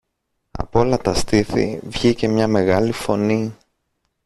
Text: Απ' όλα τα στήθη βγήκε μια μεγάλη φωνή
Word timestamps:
Απ' 0.51 0.75
όλα 0.75 0.97
τα 0.97 1.13
στήθη 1.13 1.79
βγήκε 1.83 2.27
μια 2.27 2.47
μεγάλη 2.47 2.91
φωνή 2.91 3.55